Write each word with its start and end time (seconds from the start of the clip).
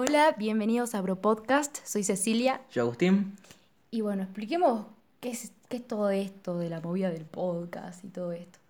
Hola, 0.00 0.36
bienvenidos 0.38 0.94
a 0.94 1.00
Bro 1.00 1.16
Podcast. 1.16 1.78
Soy 1.84 2.04
Cecilia. 2.04 2.60
Yo, 2.70 2.82
Agustín. 2.82 3.36
Y 3.90 4.00
bueno, 4.00 4.22
expliquemos 4.22 4.86
qué 5.18 5.30
es, 5.30 5.50
qué 5.68 5.78
es 5.78 5.88
todo 5.88 6.10
esto 6.10 6.56
de 6.56 6.70
la 6.70 6.80
movida 6.80 7.10
del 7.10 7.24
podcast 7.24 8.04
y 8.04 8.08
todo 8.08 8.30
esto. 8.30 8.60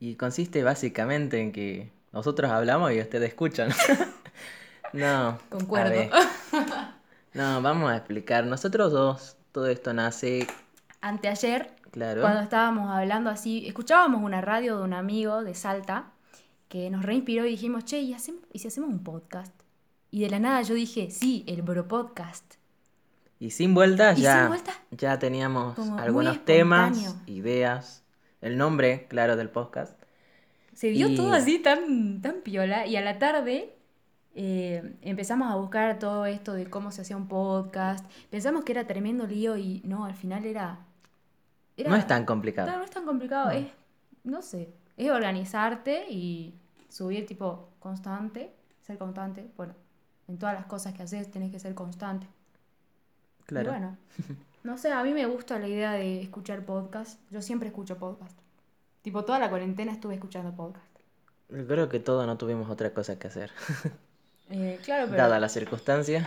Y 0.00 0.16
consiste 0.16 0.64
básicamente 0.64 1.40
en 1.40 1.52
que 1.52 1.92
nosotros 2.12 2.50
hablamos 2.50 2.90
y 2.90 3.00
ustedes 3.00 3.28
escuchan. 3.28 3.70
no. 4.92 5.38
Concuerdo. 5.48 5.92
a 5.92 5.96
ver. 5.96 6.10
No, 7.34 7.62
vamos 7.62 7.88
a 7.92 7.96
explicar. 7.96 8.44
Nosotros 8.44 8.90
dos, 8.90 9.36
todo 9.52 9.68
esto 9.68 9.92
nace, 9.92 10.48
Anteayer, 11.02 11.70
claro. 11.92 12.20
cuando 12.20 12.40
estábamos 12.40 12.90
hablando 12.90 13.30
así, 13.30 13.64
escuchábamos 13.68 14.24
una 14.24 14.40
radio 14.40 14.78
de 14.78 14.82
un 14.82 14.92
amigo 14.92 15.44
de 15.44 15.54
Salta 15.54 16.10
que 16.68 16.90
nos 16.90 17.04
reinspiró 17.04 17.46
y 17.46 17.50
dijimos, 17.50 17.84
che, 17.84 18.00
¿y, 18.00 18.12
hacemos- 18.12 18.42
¿y 18.52 18.58
si 18.58 18.66
hacemos 18.66 18.90
un 18.90 19.04
podcast? 19.04 19.54
Y 20.10 20.20
de 20.22 20.30
la 20.30 20.38
nada 20.38 20.62
yo 20.62 20.74
dije, 20.74 21.10
sí, 21.10 21.44
el 21.46 21.62
Bro 21.62 21.86
Podcast. 21.88 22.54
Y 23.40 23.50
sin 23.50 23.74
vuelta 23.74 24.14
Y 24.16 24.22
ya, 24.22 24.40
sin 24.40 24.48
vuelta. 24.48 24.72
ya 24.90 25.18
teníamos 25.18 25.74
Como 25.76 25.98
algunos 25.98 26.44
temas, 26.44 27.16
ideas, 27.26 28.02
el 28.40 28.56
nombre, 28.56 29.06
claro, 29.08 29.36
del 29.36 29.50
podcast. 29.50 29.96
Se 30.72 30.88
dio 30.88 31.08
Y- 31.08 31.14
todo 31.16 31.32
así 31.32 31.58
tan, 31.58 32.20
tan 32.22 32.40
piola 32.42 32.86
y 32.86 32.96
a 32.96 33.00
la 33.00 33.18
tarde 33.18 33.74
eh, 34.34 34.94
empezamos 35.02 35.50
a 35.52 35.56
buscar 35.56 35.98
todo 35.98 36.24
esto 36.26 36.52
de 36.54 36.68
cómo 36.70 36.90
se 36.90 37.02
hacía 37.02 37.16
un 37.16 37.28
podcast. 37.28 38.04
Pensamos 38.30 38.64
que 38.64 38.72
era 38.72 38.86
tremendo 38.86 39.26
lío 39.26 39.56
y 39.56 39.82
no, 39.84 40.04
al 40.04 40.14
final 40.14 40.44
era... 40.46 40.80
era 41.76 41.90
No 41.90 41.96
es 41.96 42.06
tan 42.06 42.24
complicado. 42.24 42.66
Claro, 42.66 42.78
no 42.80 42.84
es 42.84 42.90
tan 42.90 43.04
complicado, 43.04 43.50
es, 43.50 43.66
no 44.24 44.42
sé, 44.42 44.70
es 44.96 45.10
organizarte 45.10 46.06
y 46.10 46.54
subir 46.88 47.26
tipo 47.26 47.68
constante, 47.80 48.52
ser 48.82 48.98
constante. 48.98 49.46
Bueno, 49.56 49.74
en 50.28 50.38
todas 50.38 50.54
las 50.54 50.66
cosas 50.66 50.94
que 50.94 51.02
haces 51.02 51.30
tenés 51.30 51.50
que 51.50 51.58
ser 51.58 51.74
constante. 51.74 52.26
Claro. 53.46 53.68
Y 53.68 53.70
bueno, 53.70 53.96
no 54.62 54.78
sé, 54.78 54.92
a 54.92 55.02
mí 55.02 55.12
me 55.12 55.26
gusta 55.26 55.58
la 55.58 55.68
idea 55.68 55.92
de 55.92 56.22
escuchar 56.22 56.64
podcast. 56.64 57.20
Yo 57.30 57.42
siempre 57.42 57.68
escucho 57.68 57.96
podcast. 57.96 58.38
Tipo, 59.02 59.24
toda 59.24 59.38
la 59.38 59.48
cuarentena 59.48 59.92
estuve 59.92 60.14
escuchando 60.14 60.54
podcast. 60.54 60.86
Yo 61.48 61.66
Creo 61.66 61.88
que 61.88 61.98
todos 61.98 62.26
no 62.26 62.36
tuvimos 62.36 62.68
otra 62.68 62.92
cosa 62.92 63.18
que 63.18 63.26
hacer, 63.26 63.50
Eh, 64.50 64.80
claro, 64.82 65.06
pero... 65.10 65.18
dada 65.18 65.38
la 65.38 65.50
circunstancia. 65.50 66.26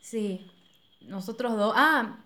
Sí, 0.00 0.50
nosotros 1.02 1.54
dos. 1.54 1.74
Ah, 1.76 2.20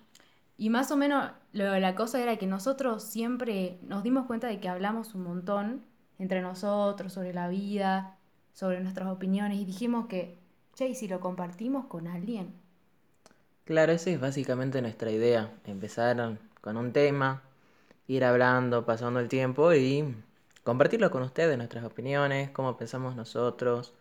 y 0.56 0.70
más 0.70 0.92
o 0.92 0.96
menos 0.96 1.32
lo, 1.52 1.78
la 1.80 1.94
cosa 1.96 2.22
era 2.22 2.36
que 2.36 2.46
nosotros 2.46 3.02
siempre 3.02 3.80
nos 3.82 4.04
dimos 4.04 4.26
cuenta 4.26 4.46
de 4.46 4.60
que 4.60 4.68
hablamos 4.68 5.16
un 5.16 5.24
montón 5.24 5.82
entre 6.20 6.42
nosotros 6.42 7.12
sobre 7.12 7.32
la 7.32 7.48
vida, 7.48 8.18
sobre 8.52 8.80
nuestras 8.80 9.08
opiniones 9.08 9.58
y 9.58 9.64
dijimos 9.64 10.06
que, 10.06 10.38
che, 10.74 10.88
¿y 10.88 10.94
si 10.96 11.06
lo 11.08 11.20
compartimos 11.20 11.86
con 11.86 12.08
alguien? 12.08 12.54
Claro, 13.64 13.92
esa 13.92 14.10
es 14.10 14.20
básicamente 14.20 14.82
nuestra 14.82 15.10
idea. 15.10 15.52
Empezar 15.64 16.38
con 16.60 16.76
un 16.76 16.92
tema, 16.92 17.42
ir 18.08 18.24
hablando, 18.24 18.84
pasando 18.86 19.20
el 19.20 19.28
tiempo 19.28 19.72
y 19.74 20.16
compartirlo 20.64 21.10
con 21.10 21.22
ustedes, 21.22 21.56
nuestras 21.58 21.84
opiniones, 21.84 22.50
cómo 22.50 22.76
pensamos 22.76 23.16
nosotros, 23.16 23.94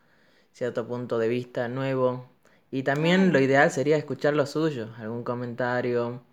cierto 0.53 0.87
punto 0.87 1.17
de 1.19 1.27
vista 1.29 1.67
nuevo. 1.69 2.29
Y 2.71 2.83
también 2.83 3.33
lo 3.33 3.39
ideal 3.39 3.71
sería 3.71 3.97
escuchar 3.97 4.35
lo 4.35 4.45
suyo, 4.47 4.89
algún 4.97 5.23
comentario, 5.23 6.23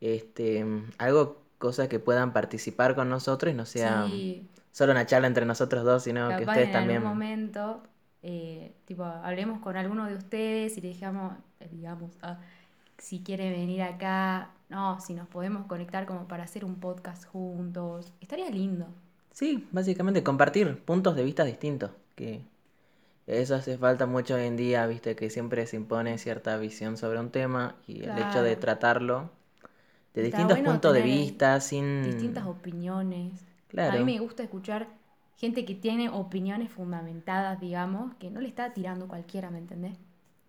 este, 0.00 0.64
algo, 0.98 1.42
cosas 1.58 1.88
que 1.88 2.00
puedan 2.00 2.32
participar 2.32 2.94
con 2.96 3.08
nosotros 3.10 3.52
y 3.52 3.56
no 3.56 3.66
sea 3.66 4.08
Sí, 4.08 4.48
solo 4.72 4.92
una 4.92 5.06
charla 5.06 5.28
entre 5.28 5.46
nosotros 5.46 5.84
dos, 5.84 6.04
sino 6.04 6.36
que 6.36 6.44
ustedes 6.44 6.70
en 6.70 6.72
también. 6.72 7.02
algún 7.02 7.02
momento, 7.02 7.82
eh, 8.24 8.74
tipo, 8.86 9.04
hablemos 9.04 9.60
con 9.60 9.76
alguno 9.76 10.06
de 10.06 10.16
ustedes 10.16 10.78
y 10.78 10.82
le 10.82 10.88
digamos, 10.90 11.34
eh, 11.60 11.68
digamos, 11.72 12.18
ah, 12.22 12.40
si 12.98 13.22
quiere 13.22 13.50
venir 13.50 13.82
acá, 13.82 14.52
no, 14.70 15.00
si 15.00 15.14
nos 15.14 15.28
podemos 15.28 15.66
conectar 15.66 16.06
como 16.06 16.28
para 16.28 16.44
hacer 16.44 16.64
un 16.64 16.76
podcast 16.80 17.26
juntos. 17.26 18.12
Estaría 18.22 18.50
lindo. 18.50 18.88
Sí, 19.32 19.68
básicamente 19.72 20.22
compartir 20.22 20.82
puntos 20.84 21.16
de 21.16 21.24
vista 21.24 21.44
distintos, 21.44 21.90
que 22.14 22.42
eso 23.26 23.54
hace 23.56 23.78
falta 23.78 24.06
mucho 24.06 24.36
hoy 24.36 24.44
en 24.44 24.56
día, 24.56 24.86
viste 24.86 25.16
que 25.16 25.30
siempre 25.30 25.66
se 25.66 25.76
impone 25.76 26.18
cierta 26.18 26.56
visión 26.58 26.96
sobre 26.98 27.20
un 27.20 27.30
tema 27.30 27.76
y 27.86 28.04
el 28.04 28.18
hecho 28.18 28.42
de 28.42 28.56
Claro. 28.56 28.60
tratarlo 28.60 29.30
de 30.14 30.22
Está 30.22 30.26
distintos 30.26 30.58
bueno 30.58 30.70
puntos 30.72 30.94
de 30.94 31.02
vista, 31.02 31.60
sin... 31.60 32.02
distintas 32.02 32.46
opiniones. 32.46 33.42
A 33.86 33.92
mí 33.96 34.04
Claro. 34.04 34.04
me 34.04 34.18
gusta 34.18 34.42
escuchar 34.44 34.88
gente 35.36 35.64
que 35.64 35.74
tiene 35.74 36.08
opiniones 36.08 36.70
fundamentadas, 36.70 37.60
digamos, 37.60 38.14
que 38.16 38.30
no 38.30 38.40
le 38.40 38.48
está 38.48 38.72
tirando 38.72 39.08
cualquiera, 39.08 39.50
¿me 39.50 39.58
entendés? 39.58 39.96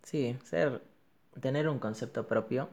Sí, 0.03 0.37
ser, 0.43 0.81
tener 1.41 1.67
un 1.67 1.79
concepto 1.79 2.27
propio 2.27 2.69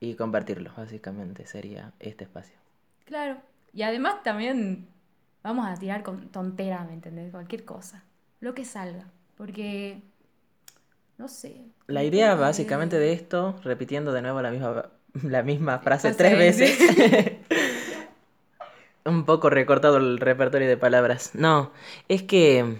y 0.00 0.14
compartirlo, 0.14 0.72
básicamente 0.76 1.46
sería 1.46 1.92
este 1.98 2.24
espacio. 2.24 2.56
Claro. 3.04 3.38
Y 3.72 3.82
además 3.82 4.22
también 4.22 4.88
vamos 5.42 5.66
a 5.66 5.74
tirar 5.74 6.02
con 6.02 6.28
tontera, 6.28 6.84
¿me 6.84 6.94
entendés? 6.94 7.30
Cualquier 7.30 7.64
cosa. 7.64 8.04
Lo 8.40 8.54
que 8.54 8.64
salga. 8.64 9.06
Porque, 9.36 10.02
no 11.18 11.28
sé. 11.28 11.66
La 11.86 12.02
idea 12.02 12.26
acuerdo 12.26 12.46
básicamente 12.46 12.98
de 12.98 13.12
esto, 13.12 13.56
repitiendo 13.62 14.12
de 14.12 14.22
nuevo 14.22 14.40
la 14.40 14.50
misma, 14.50 14.90
la 15.22 15.42
misma 15.42 15.78
frase 15.78 16.14
tres 16.14 16.38
veces, 16.38 16.78
un 19.06 19.24
poco 19.24 19.50
recortado 19.50 19.96
el 19.96 20.18
repertorio 20.18 20.68
de 20.68 20.76
palabras. 20.76 21.30
No, 21.34 21.70
es 22.08 22.22
que 22.22 22.78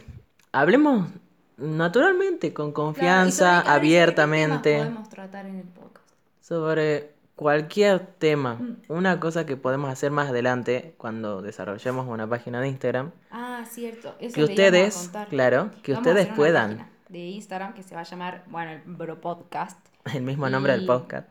hablemos 0.53 1.09
naturalmente, 1.57 2.53
con 2.53 2.73
confianza, 2.73 3.31
sobre- 3.31 3.49
a 3.51 3.57
ver, 3.57 3.63
¿sobre 3.63 3.65
qué 3.65 3.71
abiertamente, 3.97 4.77
podemos 4.79 5.09
tratar 5.09 5.47
en 5.47 5.57
el 5.57 5.65
podcast? 5.69 6.07
sobre 6.41 7.13
cualquier 7.35 7.99
tema. 8.19 8.55
Mm. 8.55 8.77
Una 8.89 9.19
cosa 9.21 9.45
que 9.47 9.57
podemos 9.57 9.91
hacer 9.91 10.11
más 10.11 10.29
adelante, 10.31 10.95
cuando 10.97 11.43
desarrollemos 11.43 12.07
una 12.09 12.27
página 12.29 12.61
de 12.61 12.69
Instagram, 12.69 13.11
Ah, 13.31 13.65
cierto. 13.69 14.15
Eso 14.21 14.35
que 14.35 14.45
ustedes, 14.45 15.11
claro, 15.31 15.71
que 15.83 15.93
Vamos 15.93 16.07
ustedes 16.07 16.29
puedan, 16.35 16.89
de 17.09 17.19
Instagram 17.19 17.75
que 17.75 17.83
se 17.83 17.95
va 17.95 18.03
a 18.03 18.05
llamar, 18.05 18.45
bueno, 18.49 18.73
el 18.73 18.81
Bro 18.85 19.21
Podcast. 19.21 19.79
el 20.15 20.23
mismo 20.23 20.49
nombre 20.49 20.73
del 20.73 20.87
podcast. 20.87 21.29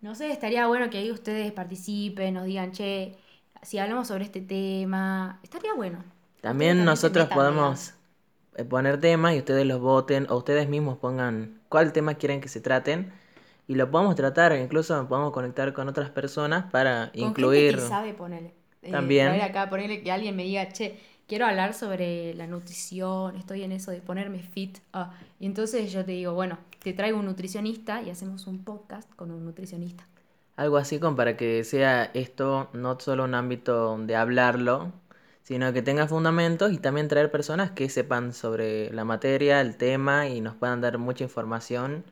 No 0.00 0.14
sé, 0.14 0.30
estaría 0.32 0.66
bueno 0.66 0.88
que 0.90 0.98
ahí 0.98 1.10
ustedes 1.10 1.50
participen, 1.52 2.34
nos 2.34 2.44
digan, 2.46 2.72
che, 2.72 3.16
si 3.62 3.78
hablamos 3.78 4.08
sobre 4.08 4.24
este 4.24 4.40
tema, 4.40 5.40
estaría 5.42 5.74
bueno. 5.74 6.02
También 6.40 6.84
nosotros 6.84 7.28
podemos 7.28 7.94
eh, 8.56 8.64
poner 8.64 9.00
temas 9.00 9.34
y 9.34 9.38
ustedes 9.38 9.66
los 9.66 9.80
voten 9.80 10.26
o 10.30 10.36
ustedes 10.36 10.68
mismos 10.68 10.98
pongan 10.98 11.60
cuál 11.68 11.92
tema 11.92 12.14
quieren 12.14 12.40
que 12.40 12.48
se 12.48 12.60
traten 12.60 13.12
y 13.70 13.74
lo 13.76 13.88
podemos 13.90 14.16
tratar, 14.16 14.56
incluso 14.56 15.06
podemos 15.06 15.32
conectar 15.32 15.72
con 15.72 15.88
otras 15.88 16.10
personas 16.10 16.68
para. 16.72 17.12
Con 17.12 17.20
incluir. 17.20 17.70
gente 17.70 17.82
que 17.82 17.88
sabe 17.88 18.14
ponerle. 18.14 18.54
También. 18.90 19.28
traer 19.28 19.42
acá, 19.42 19.70
ponerle 19.70 20.02
que 20.02 20.10
alguien 20.10 20.34
me 20.34 20.42
diga, 20.42 20.68
che, 20.70 20.98
quiero 21.28 21.46
hablar 21.46 21.72
sobre 21.74 22.34
la 22.34 22.48
nutrición, 22.48 23.36
estoy 23.36 23.62
en 23.62 23.70
eso 23.70 23.92
de 23.92 24.00
ponerme 24.00 24.40
fit. 24.40 24.78
ah, 24.92 25.12
y 25.38 25.46
entonces 25.46 25.92
yo 25.92 26.04
te 26.04 26.10
digo, 26.10 26.34
bueno, 26.34 26.58
te 26.82 26.92
traigo 26.92 27.18
un 27.20 27.26
nutricionista 27.26 28.02
y 28.02 28.10
hacemos 28.10 28.48
un 28.48 28.64
podcast 28.64 29.08
con 29.14 29.30
un 29.30 29.44
nutricionista. 29.44 30.04
Algo 30.60 30.76
así 30.76 31.00
como 31.00 31.16
para 31.16 31.36
que 31.36 31.64
sea 31.64 32.04
esto 32.14 32.68
no 32.72 32.98
solo 33.00 33.24
un 33.24 33.34
ámbito 33.34 33.96
de 33.98 34.14
hablarlo, 34.14 34.92
sino 35.42 35.72
que 35.72 35.82
tenga 35.82 36.06
fundamentos 36.06 36.72
y 36.72 36.78
también 36.78 37.08
traer 37.08 37.30
personas 37.30 37.70
que 37.72 37.88
sepan 37.88 38.32
sobre 38.32 38.92
la 38.92 39.04
materia, 39.04 39.60
el 39.60 39.76
tema 39.76 40.28
y 40.28 40.40
nos 40.40 40.54
puedan 40.54 40.80
dar 40.82 40.98
mucha 40.98 41.24
información 41.24 42.04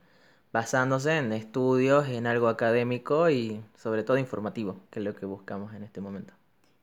basándose 0.53 1.19
en 1.19 1.33
estudios, 1.33 2.09
en 2.09 2.27
algo 2.27 2.49
académico 2.49 3.31
y 3.31 3.63
sobre 3.77 4.03
todo 4.03 4.19
informativo, 4.19 4.81
que 4.91 5.01
es 5.01 5.05
lo 5.05 5.15
que 5.15 5.27
buscamos 5.27 5.75
en 5.75 5.85
este 5.85 6.01
momento. 6.01 6.33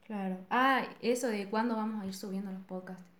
Claro. 0.05 0.37
Ah, 0.49 0.87
eso 1.01 1.27
de 1.27 1.49
cuándo 1.49 1.75
vamos 1.75 2.03
a 2.03 2.05
ir 2.07 2.13
subiendo 2.13 2.51
los 2.51 2.61
podcasts. 2.63 3.14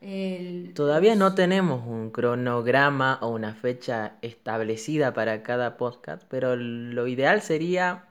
El- 0.00 0.72
Todavía 0.74 1.16
no 1.16 1.34
tenemos 1.34 1.84
un 1.86 2.10
cronograma 2.10 3.18
o 3.20 3.28
una 3.28 3.54
fecha 3.54 4.14
establecida 4.22 5.12
para 5.12 5.42
cada 5.42 5.76
podcast, 5.76 6.22
pero 6.28 6.54
lo 6.56 7.06
ideal 7.08 7.42
sería 7.42 8.04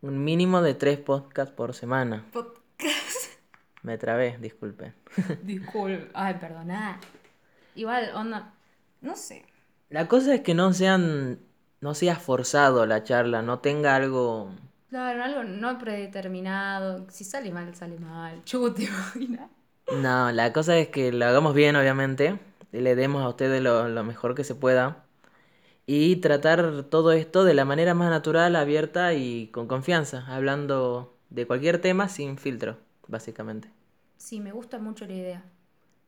un 0.00 0.24
mínimo 0.24 0.62
de 0.62 0.74
tres 0.74 0.98
podcasts 0.98 1.54
por 1.54 1.74
semana. 1.74 2.24
Podcast. 2.32 2.58
Me 3.82 3.98
trabé, 3.98 4.38
disculpen. 4.40 4.94
Disculpe. 5.42 6.08
Ay, 6.14 6.34
perdona. 6.40 6.98
Igual, 7.74 8.10
onda, 8.14 8.54
no 9.00 9.16
sé. 9.16 9.44
La 9.90 10.08
cosa 10.08 10.34
es 10.34 10.40
que 10.40 10.54
no 10.54 10.72
sean, 10.72 11.40
no 11.80 11.94
sea 11.94 12.16
forzado 12.16 12.86
la 12.86 13.02
charla, 13.04 13.42
no 13.42 13.58
tenga 13.58 13.94
algo. 13.96 14.50
Claro, 14.88 15.22
algo 15.22 15.44
no 15.44 15.78
predeterminado. 15.78 17.06
Si 17.10 17.24
sale 17.24 17.50
mal, 17.50 17.74
sale 17.74 17.98
mal. 17.98 18.42
Chugo, 18.44 18.72
te 18.74 18.84
imaginas. 18.84 19.50
No, 19.90 20.32
la 20.32 20.52
cosa 20.52 20.76
es 20.78 20.88
que 20.88 21.12
lo 21.12 21.24
hagamos 21.26 21.54
bien, 21.54 21.76
obviamente, 21.76 22.38
y 22.72 22.80
le 22.80 22.94
demos 22.96 23.22
a 23.22 23.28
ustedes 23.28 23.62
lo, 23.62 23.88
lo 23.88 24.04
mejor 24.04 24.34
que 24.34 24.44
se 24.44 24.54
pueda. 24.54 25.04
Y 25.86 26.16
tratar 26.16 26.84
todo 26.84 27.12
esto 27.12 27.44
de 27.44 27.54
la 27.54 27.64
manera 27.64 27.94
más 27.94 28.10
natural, 28.10 28.56
abierta 28.56 29.14
y 29.14 29.48
con 29.48 29.68
confianza, 29.68 30.26
hablando 30.28 31.16
de 31.30 31.46
cualquier 31.46 31.80
tema 31.80 32.08
sin 32.08 32.38
filtro, 32.38 32.78
básicamente. 33.08 33.70
Sí, 34.16 34.40
me 34.40 34.52
gusta 34.52 34.78
mucho 34.78 35.04
la 35.06 35.12
idea. 35.12 35.44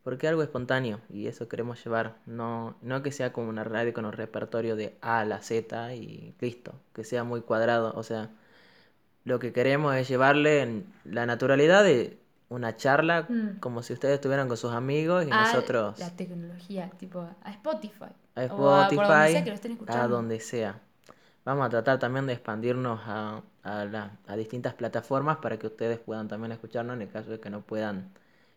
porque 0.03 0.27
algo 0.27 0.43
espontáneo 0.43 1.01
y 1.09 1.27
eso 1.27 1.47
queremos 1.49 1.83
llevar, 1.83 2.19
no, 2.25 2.77
no 2.81 3.01
que 3.03 3.11
sea 3.11 3.33
como 3.33 3.49
una 3.49 3.63
radio 3.63 3.93
con 3.93 4.05
un 4.05 4.11
repertorio 4.13 4.75
de 4.75 4.97
A 5.01 5.19
a 5.21 5.25
la 5.25 5.41
Z 5.41 5.95
y 5.95 6.35
listo, 6.39 6.73
que 6.93 7.03
sea 7.03 7.23
muy 7.23 7.41
cuadrado, 7.41 7.93
o 7.95 8.03
sea, 8.03 8.29
lo 9.25 9.39
que 9.39 9.53
queremos 9.53 9.95
es 9.95 10.07
llevarle 10.07 10.83
la 11.05 11.25
naturalidad 11.25 11.83
de 11.83 12.19
una 12.49 12.75
charla 12.75 13.27
Mm. 13.29 13.59
como 13.59 13.83
si 13.83 13.93
ustedes 13.93 14.15
estuvieran 14.15 14.47
con 14.47 14.57
sus 14.57 14.71
amigos 14.73 15.25
y 15.25 15.31
A 15.31 15.37
nosotros 15.37 15.99
La 15.99 16.09
tecnología, 16.15 16.89
tipo 16.99 17.19
a 17.21 17.51
Spotify. 17.51 18.11
a 18.35 18.43
O 18.43 18.57
por 18.57 19.07
donde 19.07 19.27
Spotify, 19.27 19.31
sea 19.33 19.43
que 19.43 19.49
lo 19.49 19.55
estén 19.55 19.77
a 19.87 20.07
donde 20.07 20.39
sea. 20.39 20.81
Vamos 21.45 21.65
a 21.65 21.69
tratar 21.69 21.99
también 21.99 22.25
de 22.27 22.33
expandirnos 22.33 22.99
a, 23.05 23.41
a, 23.63 23.85
la- 23.85 24.11
a 24.27 24.35
distintas 24.35 24.73
plataformas 24.73 25.37
para 25.37 25.57
que 25.59 25.67
ustedes 25.67 25.99
puedan 25.99 26.27
también 26.27 26.51
escucharnos 26.51 26.95
en 26.95 27.03
el 27.03 27.09
caso 27.11 27.31
de 27.31 27.39
que 27.39 27.49
no 27.49 27.61
puedan 27.61 28.09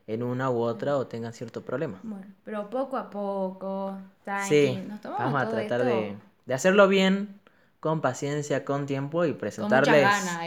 en 0.07 0.23
una 0.23 0.51
u 0.51 0.59
otra 0.61 0.97
o 0.97 1.07
tengan 1.07 1.33
cierto 1.35 1.63
problema. 1.65 2.01
Bueno, 2.03 2.27
pero 2.45 2.71
poco 2.71 2.97
a 2.97 3.11
poco, 3.11 3.99
Sí, 4.37 4.77
nos 4.89 5.01
tomamos 5.01 5.25
vamos 5.25 5.43
a 5.43 5.49
tratar 5.49 5.85
de, 5.85 6.17
de 6.47 6.55
hacerlo 6.55 6.89
bien, 6.89 7.38
con 7.81 8.01
paciencia, 8.01 8.65
con 8.65 8.87
tiempo 8.87 9.25
y 9.25 9.35
con 9.35 9.35
mucha 9.35 9.41
presentarles, 9.41 10.03
gana, 10.03 10.41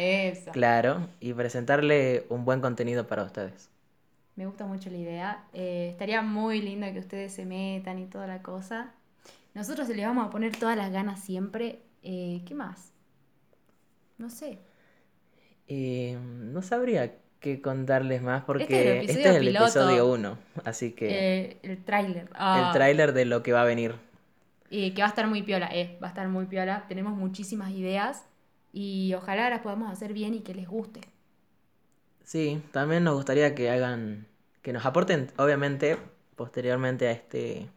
claro, 0.51 1.07
y 1.19 1.33
presentarle 1.33 2.25
un 2.30 2.45
buen 2.45 2.62
contenido 2.62 3.07
para 3.07 3.24
ustedes. 3.24 3.69
Me 4.36 4.45
gusta 4.45 4.66
mucho 4.66 4.89
la 4.89 4.98
idea. 4.98 5.44
Eh, 5.54 5.89
estaría 5.92 6.22
muy 6.22 6.62
lindo 6.62 6.92
que 6.94 7.00
ustedes 7.00 7.33
se 7.33 7.45
metan 7.45 8.00
y 8.00 8.06
toda 8.06 8.28
la 8.28 8.42
cosa. 8.42 8.94
Nosotros 9.54 9.89
les 9.89 10.06
vamos 10.06 10.28
a 10.28 10.30
poner 10.30 10.56
todas 10.56 10.78
las 10.78 10.92
ganas 10.92 11.19
siempre. 11.24 11.81
Eh, 12.04 12.42
¿qué 12.45 12.56
más? 12.56 12.94
No 14.18 14.30
sé. 14.30 14.60
Eh, 15.68 16.18
no 16.22 16.62
sabría 16.62 17.18
qué 17.39 17.62
contarles 17.62 18.22
más 18.22 18.44
porque 18.44 18.63
Este 18.63 19.04
es 19.04 19.10
el 19.10 19.10
este 19.10 19.30
episodio 19.30 19.31
es 19.31 19.36
el 19.38 19.48
piloto. 19.48 19.66
episodio 19.66 20.07
1, 20.07 20.38
así 20.63 20.92
que 20.94 21.60
el 21.63 21.83
tráiler. 21.83 22.30
Ah, 22.33 22.66
el 22.68 22.74
tráiler 22.74 23.13
de 23.13 23.25
lo 23.25 23.44
que 23.44 23.54
va 23.54 23.62
a 23.62 23.66
venir. 23.66 23.95
Y 24.71 24.94
que 24.94 25.01
va 25.03 25.07
a 25.07 25.09
estar 25.09 25.27
muy 25.27 25.44
piola, 25.44 25.69
eh, 25.73 26.00
va 26.03 26.07
a 26.07 26.12
estar 26.12 26.27
muy 26.29 26.47
piola. 26.47 26.85
Tenemos 26.89 27.15
muchísimas 27.15 27.71
ideas 27.71 28.25
y 28.73 29.13
ojalá 29.15 29.50
las 29.51 29.62
podamos 29.62 29.91
hacer 29.91 30.13
bien 30.13 30.33
y 30.35 30.41
que 30.41 30.56
les 30.56 30.68
guste. 30.69 31.01
Sí, 32.23 32.63
también 32.71 33.03
nos 33.03 33.15
gustaría 33.15 33.56
que 33.56 33.69
hagan, 33.69 34.27
que 34.62 34.73
nos 34.73 34.85
aporten, 34.85 35.31
obviamente, 35.38 35.97
posteriormente 36.35 37.07
a 37.07 37.12
este, 37.12 37.69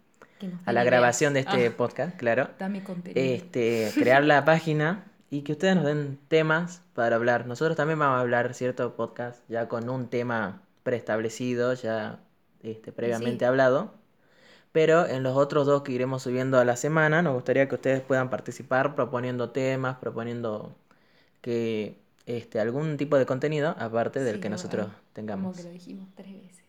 a 0.64 0.72
la 0.72 0.82
ideas. 0.82 0.84
grabación 0.84 1.34
de 1.34 1.40
este 1.40 1.68
Ah, 1.68 1.76
podcast, 1.76 2.16
claro, 2.16 2.50
dame 2.58 2.84
contenido. 2.84 3.34
este, 3.34 3.94
crear 3.98 4.24
la 4.24 4.44
página 4.44 5.04
y 5.30 5.42
que 5.42 5.52
ustedes 5.52 5.76
nos 5.76 5.86
den 5.86 6.18
temas 6.28 6.82
para 6.94 7.16
hablar. 7.16 7.46
Nosotros 7.46 7.76
también 7.76 7.98
vamos 7.98 8.18
a 8.18 8.20
hablar 8.20 8.54
cierto 8.54 8.96
podcast 8.96 9.42
ya 9.48 9.68
con 9.68 9.88
un 9.90 10.08
tema 10.08 10.62
preestablecido, 10.84 11.74
ya 11.74 12.20
este, 12.62 12.92
previamente 12.92 13.46
hablado. 13.46 13.94
Pero 14.74 15.06
en 15.06 15.22
los 15.22 15.36
otros 15.36 15.66
dos 15.66 15.82
que 15.82 15.92
iremos 15.92 16.24
subiendo 16.24 16.58
a 16.58 16.64
la 16.64 16.74
semana, 16.74 17.22
nos 17.22 17.34
gustaría 17.34 17.68
que 17.68 17.76
ustedes 17.76 18.00
puedan 18.00 18.28
participar 18.28 18.96
proponiendo 18.96 19.50
temas, 19.50 19.98
proponiendo 19.98 20.74
que 21.40 21.96
este, 22.26 22.58
algún 22.58 22.96
tipo 22.96 23.16
de 23.16 23.24
contenido 23.24 23.76
aparte 23.78 24.18
del 24.18 24.34
Sí, 24.34 24.40
que 24.40 24.50
nosotros 24.50 24.86
Como 24.86 24.98
tengamos. 25.12 25.56
que 25.56 25.62
lo 25.62 25.70
dijimos 25.70 26.08
tres 26.16 26.34
veces. 26.34 26.64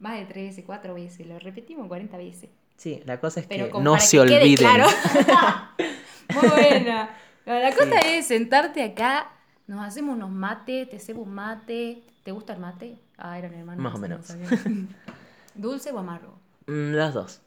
Más 0.00 0.18
de 0.18 0.24
tres 0.24 0.48
veces, 0.48 0.64
cuatro 0.66 0.94
veces. 0.94 1.28
Lo 1.28 1.38
repetimos 1.38 1.86
40 1.86 2.16
veces. 2.16 2.50
Sí, 2.76 3.02
la 3.06 3.20
cosa 3.20 3.38
es 3.38 3.46
Pero 3.46 3.66
que 3.66 3.70
como 3.70 3.84
no 3.84 4.00
se 4.00 4.16
que 4.16 4.20
olviden. 4.20 4.56
claro. 4.56 4.88
Muy 6.34 6.48
buena. 6.48 7.10
La 7.46 7.72
cosa 7.72 8.00
es 8.00 8.26
sentarte 8.26 8.82
acá, 8.82 9.30
nos 9.68 9.86
hacemos 9.86 10.16
unos 10.16 10.30
mates, 10.30 10.90
te 10.90 10.96
hacemos 10.96 11.24
un 11.24 11.34
mate. 11.34 12.02
¿Te 12.24 12.32
gusta 12.32 12.54
el 12.54 12.58
mate? 12.58 12.98
Ah, 13.16 13.38
eran 13.38 13.54
hermanos. 13.54 13.80
Más 13.80 13.94
o 13.94 13.98
menos. 13.98 14.26
¿Dulce 15.54 15.92
o 15.92 15.98
amargo? 16.00 16.37
Mm, 16.68 16.92
las 16.94 17.14
dos. 17.14 17.40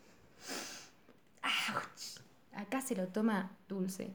Acá 2.54 2.82
se 2.82 2.96
lo 2.96 3.08
toma 3.08 3.52
dulce, 3.68 4.14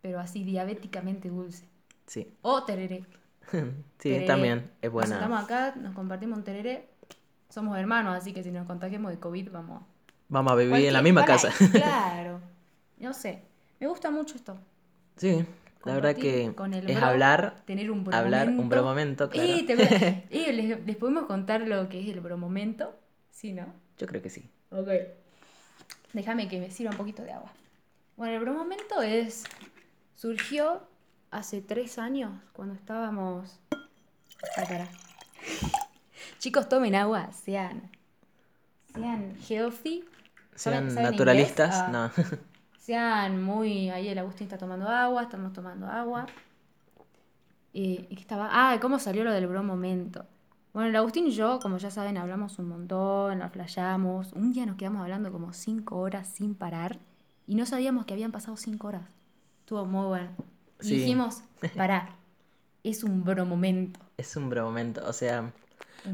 pero 0.00 0.18
así 0.18 0.42
diabéticamente 0.42 1.28
dulce. 1.28 1.68
Sí, 2.06 2.32
O 2.42 2.64
tereré. 2.64 3.04
sí, 3.52 3.58
Tereré. 3.98 4.26
también 4.26 4.70
es 4.82 4.92
Nos 4.92 4.92
buena. 4.92 5.38
acá, 5.40 5.74
nos 5.76 5.94
compartimos 5.94 6.38
un 6.38 6.44
tereré. 6.44 6.88
Somos 7.48 7.78
hermanos, 7.78 8.16
así 8.16 8.32
que 8.32 8.42
si 8.42 8.50
nos 8.50 8.66
contagiamos 8.66 9.12
de 9.12 9.18
COVID, 9.20 9.50
vamos. 9.52 9.82
Vamos 10.28 10.52
a 10.52 10.56
vivir 10.56 10.86
en 10.86 10.92
la 10.92 11.02
misma 11.02 11.24
casa. 11.24 11.50
Claro. 11.72 12.40
No 12.96 13.12
sé. 13.12 13.42
Me 13.80 13.88
gusta 13.88 14.10
mucho 14.10 14.36
esto. 14.36 14.56
Sí, 15.16 15.44
la 15.84 15.94
verdad 15.94 16.14
que 16.16 16.54
con 16.54 16.72
el 16.72 16.88
es 16.88 16.96
bro, 16.96 17.06
hablar, 17.06 17.62
Tener 17.66 17.90
un 17.90 18.08
hablar 18.14 18.48
un 18.48 18.68
bromomento. 18.68 19.28
bromomento, 19.28 19.30
claro. 19.30 19.48
Eh, 20.30 20.52
les, 20.52 20.86
les 20.86 20.96
podemos 20.96 21.26
contar 21.26 21.62
lo 21.62 21.88
que 21.88 22.00
es 22.00 22.08
el 22.08 22.20
bromomento. 22.20 22.96
Sí, 23.30 23.52
¿no? 23.52 23.66
Yo 23.98 24.06
creo 24.06 24.22
que 24.22 24.30
sí. 24.30 24.48
Ok. 24.70 24.88
Déjame 26.12 26.48
que 26.48 26.60
me 26.60 26.70
sirva 26.70 26.90
un 26.92 26.96
poquito 26.96 27.22
de 27.22 27.32
agua. 27.32 27.50
Bueno, 28.16 28.34
el 28.34 28.40
bromomento 28.40 29.02
es. 29.02 29.44
Surgió 30.16 30.82
hace 31.30 31.60
tres 31.60 31.98
años, 31.98 32.32
cuando 32.52 32.74
estábamos. 32.74 33.58
Ah. 34.56 34.86
Chicos, 36.38 36.68
tomen 36.68 36.94
agua, 36.94 37.32
sean. 37.32 37.90
Sean 38.94 39.36
healthy. 39.48 40.04
Sean 40.54 40.88
¿Saben- 40.88 40.90
saben 40.94 41.10
naturalistas, 41.10 41.74
inglés? 41.88 41.88
Ah. 41.88 42.12
no. 42.16 42.38
Sean 42.78 43.42
muy. 43.42 43.90
Ahí 43.90 44.08
el 44.08 44.18
Agustín 44.18 44.46
está 44.46 44.58
tomando 44.58 44.88
agua, 44.88 45.22
estamos 45.22 45.52
tomando 45.52 45.86
agua. 45.86 46.26
Eh, 47.72 48.06
¿y 48.08 48.14
qué 48.14 48.20
estaba? 48.20 48.48
Ah, 48.52 48.78
¿cómo 48.80 48.98
salió 48.98 49.24
lo 49.24 49.32
del 49.32 49.46
bro 49.46 49.62
momento? 49.62 50.26
Bueno, 50.74 50.88
el 50.90 50.96
Agustín 50.96 51.26
y 51.28 51.30
yo, 51.30 51.60
como 51.60 51.78
ya 51.78 51.90
saben, 51.90 52.16
hablamos 52.18 52.58
un 52.58 52.68
montón, 52.68 53.38
nos 53.38 53.52
flayamos. 53.52 54.32
Un 54.34 54.52
día 54.52 54.66
nos 54.66 54.76
quedamos 54.76 55.02
hablando 55.02 55.32
como 55.32 55.52
cinco 55.52 55.98
horas 55.98 56.28
sin 56.28 56.54
parar 56.56 56.98
y 57.46 57.54
no 57.54 57.64
sabíamos 57.64 58.06
que 58.06 58.14
habían 58.14 58.32
pasado 58.32 58.56
cinco 58.56 58.88
horas. 58.88 59.02
Estuvo 59.60 59.86
muy 59.86 60.06
bueno. 60.06 60.30
Y 60.82 60.86
Sí. 60.86 60.96
dijimos, 60.96 61.42
pará, 61.76 62.16
es 62.82 63.04
un 63.04 63.24
bro 63.24 63.46
momento. 63.46 64.00
Es 64.16 64.36
un 64.36 64.50
bromomento, 64.50 65.02
o 65.06 65.12
sea, 65.12 65.52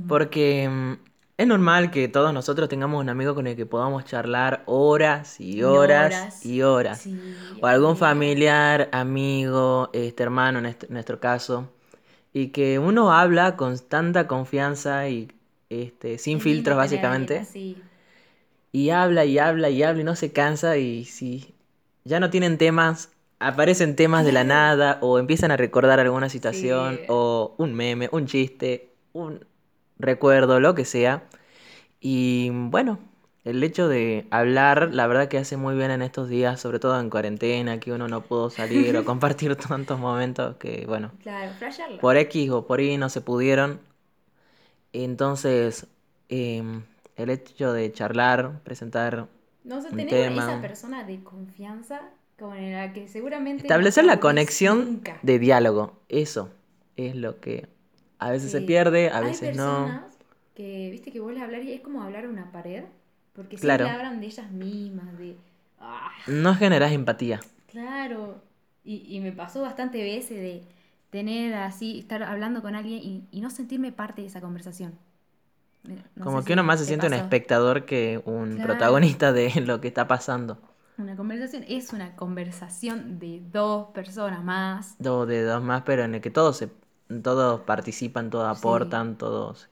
porque 0.09 0.69
mm, 0.71 0.93
es 1.39 1.47
normal 1.47 1.91
que 1.91 2.09
todos 2.09 2.33
nosotros 2.35 2.69
tengamos 2.69 3.01
un 3.01 3.11
amigo 3.11 3.35
con 3.35 3.47
el 3.47 3.56
que 3.56 3.67
podamos 3.67 4.05
charlar 4.06 4.63
horas 4.67 5.41
y 5.41 5.59
Y 5.59 5.63
horas 5.63 6.45
y 6.47 6.63
horas. 6.63 7.01
Sí, 7.01 7.19
O 7.63 7.67
algún 7.67 7.97
familiar, 7.97 8.89
amigo, 8.93 9.91
este 9.95 10.23
hermano 10.23 10.59
en 10.61 10.67
este- 10.67 10.87
en 10.87 10.95
nuestro 10.95 11.21
caso. 11.21 11.69
Y 12.32 12.49
que 12.49 12.79
uno 12.79 13.12
habla 13.12 13.56
con 13.56 13.79
tanta 13.79 14.27
confianza 14.27 15.09
y 15.09 15.29
este, 15.69 16.19
sin 16.19 16.41
filtros 16.41 16.77
básicamente. 16.77 17.44
Y 18.73 18.91
habla 18.91 19.25
y 19.25 19.38
habla 19.38 19.69
y 19.71 19.82
habla 19.82 20.00
y 20.00 20.05
no 20.05 20.15
se 20.17 20.32
cansa 20.32 20.77
y 20.77 21.05
si 21.05 21.55
ya 22.05 22.21
no 22.21 22.31
tienen 22.31 22.56
temas, 22.56 23.10
aparecen 23.41 23.96
temas 23.96 24.25
de 24.25 24.32
la 24.32 24.44
nada 24.44 24.99
o 25.01 25.19
empiezan 25.19 25.51
a 25.51 25.56
recordar 25.56 25.99
alguna 25.99 26.29
situación 26.29 26.96
Sí. 26.99 27.03
o 27.08 27.55
un 27.58 27.75
meme, 27.75 28.08
un 28.13 28.27
chiste, 28.27 28.91
un 29.13 29.44
recuerdo, 29.99 30.60
lo 30.60 30.75
que 30.75 30.84
sea. 30.84 31.25
Y 32.01 32.51
bueno, 32.53 33.01
el 33.44 33.63
hecho 33.65 33.89
de 33.89 34.27
hablar, 34.31 34.91
la 34.94 35.06
verdad 35.06 35.29
que 35.29 35.39
hace 35.39 35.56
muy 35.56 35.77
bien 35.77 35.91
en 35.91 36.03
estos 36.03 36.29
días, 36.29 36.61
sobre 36.61 36.79
todo 36.79 36.99
en 37.01 37.11
cuarentena, 37.11 37.81
que 37.81 37.93
uno 37.93 38.09
no 38.09 38.23
pudo 38.23 38.51
salir 38.51 38.97
o 38.97 39.05
compartir 39.05 39.56
tantos 39.56 39.99
momentos 39.99 40.56
que, 40.56 40.85
bueno, 40.87 41.13
Claro, 41.23 41.53
por 42.01 42.17
X 42.17 42.51
o 42.51 42.67
por 42.67 42.81
Y 42.81 42.97
no 42.99 43.09
se 43.11 43.20
pudieron. 43.23 43.81
Entonces, 44.93 45.87
em, 46.29 46.82
el 47.17 47.31
hecho 47.31 47.73
de 47.73 47.93
charlar, 47.93 48.61
presentar, 48.65 49.29
No 49.65 49.81
sé, 49.81 49.93
tener 49.93 50.09
tema. 50.09 50.47
esa 50.47 50.61
persona 50.61 51.05
de 51.05 51.23
confianza 51.23 52.11
con 52.39 52.56
la 52.73 52.93
que 52.93 53.09
seguramente 53.09 53.65
no 53.65 53.67
establecer 53.70 54.05
la 54.05 54.20
conexión 54.20 54.85
nunca. 54.87 55.20
de 55.23 55.39
diálogo, 55.39 56.01
eso 56.09 56.51
es 56.97 57.15
lo 57.17 57.41
que 57.41 57.69
a 58.19 58.31
veces 58.31 58.51
se 58.51 58.63
pierde, 58.63 59.11
a 59.11 59.20
Hay 59.20 59.31
veces 59.31 59.53
no. 59.53 59.87
personas 59.87 60.19
que, 60.55 60.91
viste, 60.91 61.13
que 61.13 61.20
vos 61.20 61.32
les 61.32 61.43
hablar 61.43 61.63
y 61.63 61.73
es 61.73 61.81
como 61.81 62.03
hablar 62.03 62.25
a 62.25 62.29
una 62.29 62.51
pared, 62.53 62.85
porque 63.34 63.56
Claro. 63.56 63.84
siempre 63.87 64.05
hablan 64.06 64.20
de 64.20 64.27
ellas 64.27 64.51
mismas, 64.51 65.19
de, 65.19 65.37
ah, 65.81 66.10
No 66.27 66.55
generas 66.55 66.93
empatía. 66.93 67.41
claro. 67.70 68.43
Y, 68.84 69.05
y 69.17 69.20
me 69.20 69.32
pasó 69.32 69.60
bastante 69.63 70.03
veces 70.03 70.39
de 70.39 70.63
tener 71.10 71.55
así, 71.55 71.99
estar 72.01 72.22
hablando 72.22 72.63
con 72.63 72.75
alguien 72.75 72.99
y, 73.03 73.25
y 73.31 73.41
no 73.41 73.51
sentirme 73.51 73.93
parte 73.93 74.22
de 74.22 74.29
esa 74.29 74.41
conversación. 74.41 74.94
No 76.15 76.25
Como 76.25 76.41
que 76.41 76.49
si 76.49 76.53
uno 76.53 76.63
más 76.63 76.79
se 76.81 76.84
te 76.84 76.89
siente 76.89 77.06
un 77.06 77.15
espectador 77.15 77.84
que 77.87 78.20
un 78.27 78.55
Claro. 78.56 78.69
protagonista 78.69 79.32
de 79.32 79.51
lo 79.67 79.81
que 79.81 79.89
está 79.89 80.06
pasando. 80.08 80.58
Una 80.99 81.17
conversación 81.17 81.65
es 81.67 81.93
una 81.94 82.15
conversación 82.17 83.19
de 83.19 83.43
dos 83.51 83.89
personas 83.93 84.44
más. 84.44 84.96
Do- 84.99 85.25
de 85.25 85.43
dos 85.43 85.63
más, 85.63 85.82
pero 85.82 86.05
en 86.05 86.15
el 86.17 86.20
que 86.20 86.31
todos 86.31 86.58
se, 86.58 86.69
todos 87.22 87.60
participan, 87.63 88.29
todos 88.29 88.55
Sí. 88.58 88.60
aportan, 88.60 89.17
todos. 89.17 89.69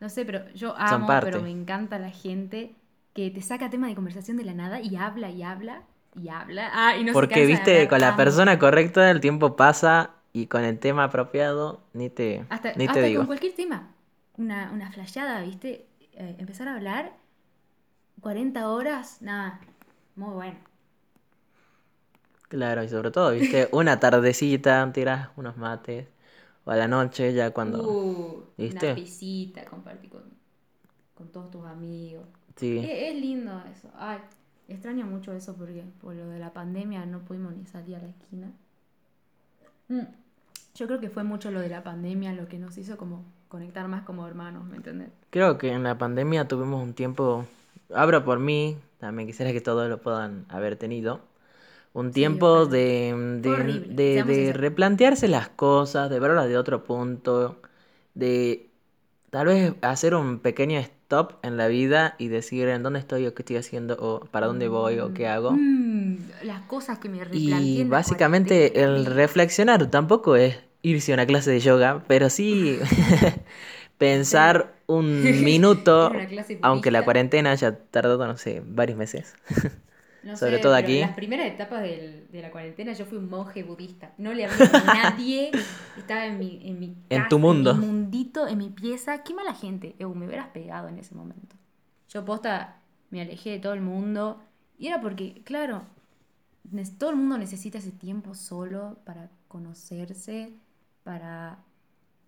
No 0.00 0.08
sé, 0.08 0.24
pero 0.24 0.50
yo 0.54 0.74
amo, 0.76 1.20
pero 1.20 1.40
me 1.40 1.50
encanta 1.50 1.98
la 1.98 2.10
gente 2.10 2.74
que 3.14 3.30
te 3.30 3.40
saca 3.42 3.70
tema 3.70 3.88
de 3.88 3.94
conversación 3.94 4.36
de 4.36 4.44
la 4.44 4.54
nada 4.54 4.80
y 4.80 4.96
habla 4.96 5.30
y 5.30 5.42
habla 5.42 5.82
y 6.20 6.28
habla. 6.28 6.70
Ah, 6.74 6.96
y 6.96 7.04
no 7.04 7.12
Porque 7.12 7.46
viste, 7.46 7.88
con 7.88 8.00
la 8.00 8.16
persona 8.16 8.58
correcta 8.58 9.10
el 9.10 9.20
tiempo 9.20 9.56
pasa 9.56 10.10
y 10.32 10.46
con 10.46 10.64
el 10.64 10.78
tema 10.78 11.04
apropiado 11.04 11.80
ni 11.92 12.10
te, 12.10 12.44
Hasta, 12.48 12.72
ni 12.74 12.88
hasta 12.88 12.94
te 12.94 13.00
con 13.00 13.08
digo. 13.08 13.26
cualquier 13.26 13.54
tema. 13.54 13.94
Una, 14.36 14.70
una 14.72 14.90
flasheada, 14.92 15.40
¿viste? 15.42 15.86
eh, 16.12 16.36
empezar 16.38 16.68
a 16.68 16.74
hablar 16.74 17.12
40 18.20 18.68
horas, 18.70 19.22
nada, 19.22 19.60
muy 20.16 20.32
bueno. 20.34 20.58
Claro, 22.48 22.82
y 22.84 22.88
sobre 22.88 23.10
todo, 23.10 23.32
viste, 23.32 23.68
una 23.72 23.98
tardecita, 24.00 24.90
tiras 24.92 25.30
unos 25.36 25.56
mates, 25.56 26.06
o 26.64 26.70
a 26.70 26.76
la 26.76 26.88
noche 26.88 27.32
ya 27.34 27.50
cuando... 27.52 27.82
Uh, 27.82 28.44
¿Viste? 28.56 28.86
Una 28.86 28.94
visita, 28.94 29.64
compartir 29.66 30.10
con, 30.10 30.22
con 31.14 31.28
todos 31.28 31.50
tus 31.50 31.66
amigos. 31.66 32.24
Sí, 32.56 32.78
Es, 32.78 33.14
es 33.14 33.20
lindo 33.20 33.52
eso. 33.72 33.88
Ay, 33.96 34.18
extraño 34.68 35.06
mucho 35.06 35.32
eso 35.32 35.54
porque 35.56 35.84
por 36.00 36.14
lo 36.14 36.26
de 36.28 36.38
la 36.38 36.52
pandemia 36.52 37.04
no 37.06 37.20
pudimos 37.20 37.54
ni 37.54 37.66
salir 37.66 37.96
a 37.96 38.00
la 38.00 38.08
esquina. 38.08 38.52
Mm, 39.88 40.00
Yo 40.74 40.86
creo 40.86 41.00
que 41.00 41.10
fue 41.10 41.24
mucho 41.24 41.50
lo 41.50 41.60
de 41.60 41.68
la 41.68 41.82
pandemia 41.82 42.32
lo 42.32 42.48
que 42.48 42.58
nos 42.58 42.76
hizo 42.78 42.96
como 42.96 43.24
conectar 43.48 43.86
más 43.88 44.02
como 44.04 44.26
hermanos, 44.26 44.64
¿me 44.66 44.76
entendés? 44.76 45.10
creo 45.30 45.58
que 45.58 45.70
en 45.72 45.82
la 45.82 45.98
pandemia 45.98 46.46
tuvimos 46.48 46.82
un 46.82 46.94
tiempo, 46.94 47.46
abro 47.94 48.24
por 48.24 48.38
mí, 48.38 48.76
también 48.98 49.26
quisiera 49.28 49.52
que 49.52 49.60
todos 49.60 49.88
lo 49.88 50.00
puedan 50.00 50.46
haber 50.48 50.76
tenido, 50.76 51.20
un 51.94 52.12
tiempo 52.12 52.66
de, 52.66 53.14
de, 53.42 54.24
de- 54.24 54.52
replantearse 54.54 55.28
las 55.28 55.48
cosas, 55.50 56.10
de 56.10 56.20
verlas 56.20 56.48
de 56.48 56.58
otro 56.58 56.84
punto, 56.84 57.62
de 58.14 58.70
tal 59.30 59.46
vez 59.48 59.74
hacer 59.82 60.14
un 60.14 60.40
pequeño 60.40 60.78
stop 60.80 61.34
en 61.42 61.56
la 61.56 61.68
vida 61.68 62.16
y 62.18 62.28
decir 62.28 62.68
en 62.68 62.82
dónde 62.82 63.00
estoy 63.00 63.26
o 63.26 63.34
qué 63.34 63.42
estoy 63.42 63.56
haciendo 63.56 63.96
o 64.00 64.20
para 64.26 64.46
dónde 64.48 64.68
voy 64.68 65.00
o 65.00 65.14
qué 65.14 65.28
hago. 65.28 65.52
Mm, 65.52 66.16
las 66.44 66.62
cosas 66.62 66.98
que 66.98 67.08
me 67.08 67.18
Y 67.32 67.84
básicamente 67.84 68.82
el 68.82 69.06
reflexionar 69.06 69.90
tampoco 69.90 70.36
es 70.36 70.58
irse 70.82 71.12
a 71.12 71.14
una 71.14 71.26
clase 71.26 71.50
de 71.50 71.60
yoga, 71.60 72.04
pero 72.06 72.30
sí 72.30 72.78
pensar 73.98 74.74
un 74.86 75.42
minuto, 75.44 76.26
aunque 76.62 76.90
la 76.90 77.02
cuarentena 77.04 77.54
ya 77.54 77.76
tardó, 77.90 78.24
no 78.26 78.36
sé, 78.36 78.62
varios 78.64 78.98
meses. 78.98 79.34
No 80.24 80.36
sobre 80.36 80.56
sé, 80.56 80.62
todo 80.62 80.74
aquí. 80.74 80.94
En 80.96 81.06
las 81.08 81.14
primeras 81.16 81.46
etapas 81.46 81.82
del- 81.82 82.28
de 82.30 82.42
la 82.42 82.50
cuarentena 82.50 82.92
yo 82.94 83.04
fui 83.04 83.18
un 83.18 83.28
monje 83.28 83.62
budista. 83.62 84.12
No 84.18 84.32
le 84.32 84.46
hablé 84.46 84.64
a 84.72 84.94
nadie. 84.94 85.50
Estaba 85.98 86.26
en 86.26 86.38
mi, 86.38 86.60
en 86.64 86.78
mi 86.80 86.96
En 87.10 87.28
tu 87.28 87.38
mundo. 87.38 87.72
En 87.72 87.80
mi 87.80 87.86
mundito, 87.86 88.46
en 88.48 88.58
mi 88.58 88.70
pieza. 88.70 89.22
Qué 89.22 89.34
mala 89.34 89.54
gente. 89.54 89.94
Eu, 89.98 90.14
me 90.14 90.26
hubieras 90.26 90.48
pegado 90.48 90.88
en 90.88 90.98
ese 90.98 91.14
momento. 91.14 91.56
Yo 92.08 92.24
posta 92.24 92.80
me 93.10 93.20
alejé 93.20 93.50
de 93.50 93.58
todo 93.60 93.74
el 93.74 93.80
mundo. 93.82 94.40
Y 94.78 94.88
era 94.88 95.00
porque, 95.00 95.42
claro, 95.44 95.82
todo 96.98 97.10
el 97.10 97.16
mundo 97.16 97.38
necesita 97.38 97.78
ese 97.78 97.92
tiempo 97.92 98.34
solo 98.34 98.96
para 99.04 99.30
conocerse, 99.48 100.52
para, 101.04 101.58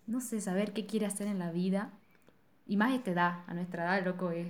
no 0.05 0.21
sé, 0.21 0.39
saber 0.39 0.71
qué 0.73 0.85
quiere 0.85 1.05
hacer 1.07 1.27
en 1.27 1.39
la 1.39 1.51
vida. 1.51 1.91
Y 2.67 2.77
más 2.77 2.91
a 2.91 2.95
esta 2.95 3.11
edad, 3.11 3.39
a 3.47 3.53
nuestra 3.53 3.83
edad, 3.83 4.05
loco, 4.05 4.31
es 4.31 4.47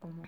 como 0.00 0.22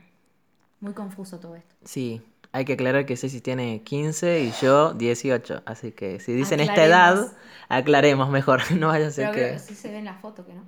muy 0.80 0.92
confuso 0.94 1.38
todo 1.40 1.56
esto. 1.56 1.74
Sí, 1.84 2.22
hay 2.52 2.64
que 2.64 2.72
aclarar 2.74 3.06
que 3.06 3.16
Ceci 3.16 3.40
tiene 3.40 3.82
15 3.82 4.40
y 4.44 4.52
yo 4.62 4.92
18, 4.94 5.62
así 5.66 5.92
que 5.92 6.18
si 6.20 6.32
dicen 6.32 6.60
esta 6.60 6.84
edad, 6.84 7.32
Aclaremos. 7.68 8.30
mejor, 8.30 8.60
no 8.78 8.88
vaya 8.88 9.06
a 9.08 9.10
ser 9.10 9.30
Pero 9.32 9.52
que... 9.52 9.58
sí 9.58 9.74
se 9.74 9.90
ve 9.90 9.98
en 9.98 10.04
la 10.06 10.14
foto, 10.14 10.44
que 10.44 10.54
no. 10.54 10.64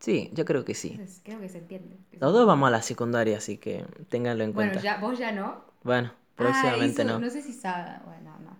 Sí, 0.00 0.30
yo 0.32 0.44
creo 0.46 0.64
que 0.64 0.74
sí. 0.74 0.92
Entonces, 0.92 1.20
creo 1.22 1.38
que 1.40 1.48
se 1.50 1.58
entiende. 1.58 1.98
Los 2.18 2.32
dos 2.32 2.46
vamos 2.46 2.66
a 2.68 2.70
la 2.70 2.80
secundaria, 2.82 3.36
así 3.36 3.58
que 3.58 3.84
ténganlo 4.08 4.44
en 4.44 4.54
Bueno, 4.54 4.72
cuenta. 4.72 4.82
ya, 4.82 4.98
vos 4.98 5.18
ya 5.18 5.30
no. 5.32 5.62
Bueno, 5.82 6.10
Ah, 6.12 6.16
próximamente 6.36 7.02
hizo- 7.02 7.12
no. 7.12 7.18
No 7.20 7.28
sé 7.30 7.42
si 7.42 7.52
sabe. 7.52 7.98
Bueno, 8.06 8.34
no. 8.42 8.56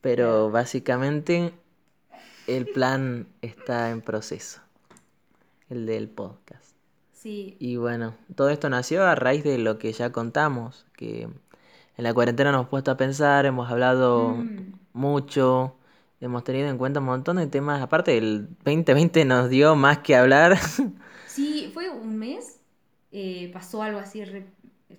Pero 0.00 0.50
básicamente 0.52 1.52
el 2.46 2.66
plan 2.68 3.26
está 3.42 3.90
en 3.90 4.02
proceso, 4.02 4.60
el 5.68 5.84
del 5.84 6.08
podcast. 6.08 6.75
Sí, 7.26 7.56
Y 7.58 7.74
bueno, 7.74 8.14
todo 8.36 8.50
esto 8.50 8.70
nació 8.70 9.04
a 9.04 9.16
raíz 9.16 9.42
de 9.42 9.58
lo 9.58 9.78
que 9.80 9.92
ya 9.92 10.12
contamos, 10.12 10.86
que 10.96 11.22
en 11.22 12.04
la 12.04 12.14
cuarentena 12.14 12.52
nos 12.52 12.60
hemos 12.60 12.70
puesto 12.70 12.92
a 12.92 12.96
pensar, 12.96 13.46
hemos 13.46 13.68
hablado 13.68 14.34
Mm. 14.34 14.74
mucho, 14.92 15.74
hemos 16.20 16.44
tenido 16.44 16.68
en 16.68 16.78
cuenta 16.78 17.00
un 17.00 17.06
montón 17.06 17.38
de 17.38 17.48
temas. 17.48 17.82
Aparte, 17.82 18.16
el 18.16 18.46
2020 18.64 19.24
nos 19.24 19.50
dio 19.50 19.74
más 19.74 19.98
que 19.98 20.14
hablar. 20.14 20.56
sí, 21.26 21.68
fue 21.74 21.90
un 21.90 22.16
mes, 22.16 22.60
eh, 23.10 23.50
pasó 23.52 23.82
algo 23.82 23.98
así, 23.98 24.22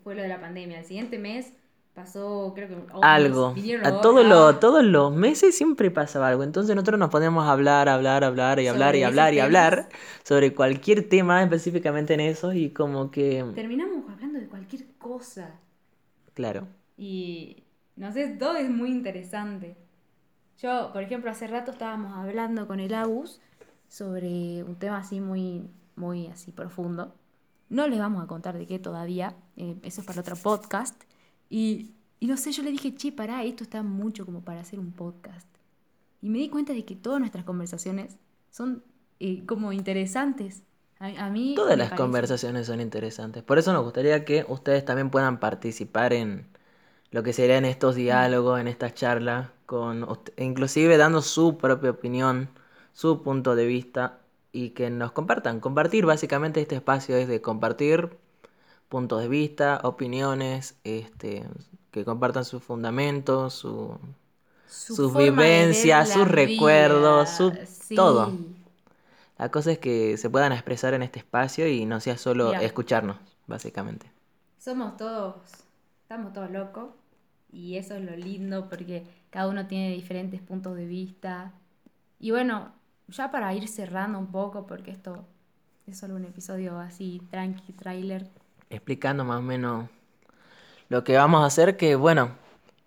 fue 0.03 0.13
lo 0.13 0.21
de 0.21 0.27
la 0.27 0.41
pandemia. 0.41 0.79
El 0.79 0.85
siguiente 0.85 1.17
mes 1.17 1.53
pasó, 1.97 2.51
creo 2.53 2.67
que 2.67 2.75
ovnis, 2.75 3.01
algo. 3.01 3.55
A 3.83 4.01
todos 4.01 4.23
los, 4.23 4.55
Ah, 4.55 4.59
todos 4.59 4.83
los 4.83 5.11
meses 5.15 5.57
siempre 5.57 5.89
pasaba 5.89 6.27
algo. 6.29 6.43
Entonces 6.43 6.75
nosotros 6.75 6.99
nos 6.99 7.09
poníamos 7.09 7.47
a 7.47 7.51
hablar, 7.51 7.89
hablar, 7.89 8.23
hablar 8.23 8.59
y 8.59 8.67
hablar 8.67 8.95
y 8.95 9.01
hablar 9.01 9.33
y 9.33 9.39
hablar 9.39 9.89
sobre 10.23 10.53
cualquier 10.53 11.09
tema 11.09 11.41
específicamente 11.41 12.13
en 12.13 12.19
eso 12.19 12.53
y 12.53 12.69
como 12.69 13.09
que, 13.09 13.43
Terminamos 13.55 14.07
hablando 14.11 14.39
de 14.39 14.47
cualquier 14.47 14.85
cosa. 14.99 15.55
claro, 16.35 16.67
Y 16.97 17.63
no 17.95 18.11
sé, 18.11 18.27
todo 18.27 18.57
es 18.57 18.69
muy 18.69 18.91
interesante. 18.91 19.75
Yo, 20.61 20.91
por 20.93 21.01
ejemplo, 21.01 21.31
hace 21.31 21.47
rato 21.47 21.71
estábamos 21.71 22.15
hablando 22.15 22.67
con 22.67 22.79
el 22.79 22.93
Agus 22.93 23.41
sobre 23.89 24.63
un 24.63 24.75
tema 24.75 24.99
así 24.99 25.19
muy, 25.19 25.67
muy 25.95 26.27
así 26.27 26.51
profundo. 26.51 27.15
No 27.69 27.87
les 27.87 27.97
vamos 27.97 28.23
a 28.23 28.27
contar 28.27 28.55
de 28.55 28.67
qué 28.67 28.77
todavía, 28.77 29.35
eh, 29.55 29.77
eso 29.81 30.01
es 30.01 30.07
para 30.07 30.21
otro 30.21 30.35
podcast. 30.35 31.06
Y, 31.49 31.93
y 32.19 32.27
no 32.27 32.37
sé, 32.37 32.51
yo 32.51 32.63
le 32.63 32.71
dije, 32.71 32.95
che, 32.95 33.11
pará, 33.11 33.43
esto 33.43 33.63
está 33.63 33.83
mucho 33.83 34.25
como 34.25 34.41
para 34.43 34.61
hacer 34.61 34.79
un 34.79 34.91
podcast. 34.93 35.47
Y 36.21 36.29
me 36.29 36.39
di 36.39 36.49
cuenta 36.49 36.73
de 36.73 36.85
que 36.85 36.95
todas 36.95 37.19
nuestras 37.19 37.45
conversaciones 37.45 38.17
son 38.51 38.83
eh, 39.19 39.45
como 39.45 39.73
interesantes. 39.73 40.63
A, 40.99 41.27
a 41.27 41.29
mí 41.29 41.55
todas 41.55 41.77
las 41.77 41.89
parece. 41.89 41.95
conversaciones 42.03 42.67
son 42.67 42.81
interesantes. 42.81 43.43
Por 43.43 43.57
eso 43.57 43.73
nos 43.73 43.83
gustaría 43.83 44.25
que 44.25 44.45
ustedes 44.47 44.85
también 44.85 45.09
puedan 45.09 45.39
participar 45.39 46.13
en 46.13 46.47
lo 47.11 47.23
que 47.23 47.33
serían 47.33 47.65
estos 47.65 47.95
diálogos, 47.95 48.59
en 48.59 48.67
estas 48.67 48.93
charlas, 48.95 49.49
con 49.65 50.03
ust- 50.03 50.33
inclusive 50.37 50.97
dando 50.97 51.21
su 51.21 51.57
propia 51.57 51.91
opinión, 51.91 52.49
su 52.93 53.21
punto 53.23 53.55
de 53.55 53.65
vista 53.67 54.19
y 54.51 54.71
que 54.71 54.89
nos 54.89 55.11
compartan. 55.13 55.59
Compartir 55.59 56.05
básicamente 56.05 56.61
este 56.61 56.75
espacio 56.75 57.15
es 57.17 57.27
de 57.27 57.41
compartir 57.41 58.17
puntos 58.89 59.21
de 59.21 59.27
vista, 59.27 59.79
opiniones, 59.83 60.77
este, 60.83 61.45
que 61.91 62.05
compartan 62.05 62.45
sus 62.45 62.63
fundamentos, 62.63 63.53
su, 63.53 63.99
Su 64.67 64.95
sus 64.95 65.15
vivencias, 65.15 66.09
sus 66.11 66.27
recuerdos, 66.27 67.29
su 67.31 67.57
Sí. 67.65 67.95
todo. 67.95 68.37
La 69.37 69.49
cosa 69.51 69.71
es 69.71 69.79
que 69.79 70.17
se 70.17 70.29
puedan 70.29 70.51
expresar 70.51 70.93
en 70.93 71.01
este 71.03 71.19
espacio 71.19 71.67
y 71.67 71.85
no 71.85 72.01
sea 72.01 72.17
solo 72.17 72.49
Mira. 72.49 72.59
escucharnos, 72.59 73.17
básicamente. 73.47 74.11
Somos 74.57 74.97
todos, 74.97 75.35
estamos 76.01 76.33
todos 76.33 76.51
locos 76.51 76.93
y 77.51 77.77
eso 77.77 77.95
es 77.95 78.03
lo 78.03 78.15
lindo 78.15 78.67
porque 78.69 79.05
cada 79.29 79.47
uno 79.49 79.67
tiene 79.67 79.91
diferentes 79.91 80.41
puntos 80.41 80.75
de 80.75 80.85
vista. 80.85 81.53
Y 82.19 82.31
bueno, 82.31 82.73
ya 83.07 83.31
para 83.31 83.53
ir 83.53 83.67
cerrando 83.67 84.19
un 84.19 84.31
poco, 84.31 84.67
porque 84.67 84.91
esto 84.91 85.25
es 85.87 85.97
solo 85.99 86.15
un 86.15 86.25
episodio 86.25 86.79
así, 86.79 87.21
tranqui, 87.31 87.73
trailer. 87.73 88.29
Explicando 88.69 89.23
más 89.23 89.39
o 89.39 89.41
menos 89.41 89.89
lo 90.89 91.03
que 91.03 91.15
vamos 91.15 91.43
a 91.43 91.45
hacer, 91.45 91.77
que 91.77 91.95
bueno, 91.95 92.31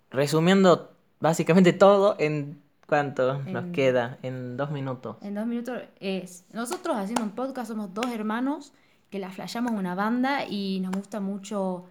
resumiendo 0.09 0.91
básicamente 1.19 1.73
todo 1.73 2.15
en 2.19 2.61
cuánto 2.87 3.39
nos 3.43 3.65
queda, 3.67 4.17
en 4.21 4.57
dos 4.57 4.71
minutos. 4.71 5.17
En 5.21 5.35
dos 5.35 5.45
minutos 5.45 5.81
es, 5.99 6.43
nosotros 6.51 6.97
haciendo 6.97 7.23
un 7.23 7.31
podcast 7.31 7.69
somos 7.69 7.93
dos 7.93 8.07
hermanos 8.07 8.73
que 9.09 9.19
la 9.19 9.29
flayamos 9.29 9.71
una 9.71 9.95
banda 9.95 10.45
y 10.45 10.79
nos 10.81 10.91
gusta 10.91 11.19
mucho 11.19 11.85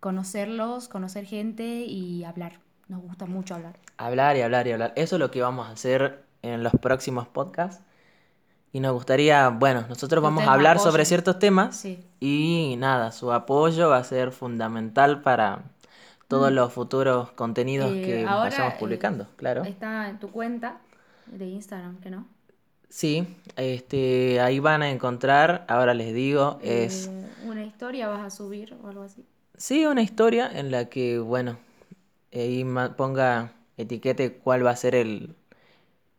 conocerlos, 0.00 0.88
conocer 0.88 1.24
gente 1.26 1.64
y 1.64 2.24
hablar. 2.24 2.58
Nos 2.88 3.02
gusta 3.02 3.26
mucho 3.26 3.54
hablar. 3.54 3.78
Hablar 3.96 4.36
y 4.36 4.42
hablar 4.42 4.66
y 4.66 4.72
hablar. 4.72 4.92
Eso 4.96 5.16
es 5.16 5.20
lo 5.20 5.30
que 5.30 5.40
vamos 5.40 5.68
a 5.68 5.72
hacer 5.72 6.24
en 6.42 6.62
los 6.62 6.72
próximos 6.72 7.28
podcasts. 7.28 7.82
Y 8.72 8.80
nos 8.80 8.92
gustaría, 8.94 9.48
bueno, 9.50 9.84
nosotros 9.88 10.22
vamos 10.22 10.44
a 10.46 10.52
hablar 10.52 10.78
sobre 10.78 11.04
ciertos 11.04 11.38
temas 11.38 11.76
Sí. 11.76 11.98
y 12.20 12.76
nada, 12.78 13.12
su 13.12 13.30
apoyo 13.32 13.90
va 13.90 13.98
a 13.98 14.04
ser 14.04 14.32
fundamental 14.32 15.20
para 15.20 15.62
todos 16.28 16.50
los 16.50 16.72
futuros 16.72 17.30
contenidos 17.32 17.90
Mm. 17.90 17.96
Eh, 17.96 18.02
que 18.02 18.24
vayamos 18.24 18.72
eh, 18.74 18.76
publicando, 18.78 19.26
claro. 19.36 19.64
Está 19.64 20.08
en 20.08 20.18
tu 20.18 20.30
cuenta 20.30 20.78
de 21.26 21.46
Instagram, 21.46 21.98
¿que 22.00 22.10
no? 22.10 22.26
Sí, 22.88 23.26
este, 23.56 24.40
ahí 24.40 24.58
van 24.58 24.82
a 24.82 24.90
encontrar, 24.90 25.64
ahora 25.68 25.92
les 25.94 26.14
digo, 26.14 26.58
es 26.62 27.08
Eh, 27.08 27.26
una 27.46 27.64
historia 27.64 28.08
vas 28.08 28.20
a 28.22 28.30
subir 28.30 28.74
o 28.82 28.88
algo 28.88 29.02
así. 29.02 29.24
sí 29.56 29.84
una 29.84 30.00
historia 30.02 30.50
en 30.52 30.70
la 30.70 30.86
que, 30.86 31.18
bueno, 31.18 31.58
ahí 32.32 32.64
ponga, 32.96 33.52
etiquete 33.76 34.34
cuál 34.34 34.64
va 34.64 34.70
a 34.70 34.76
ser 34.76 34.94
el, 34.94 35.34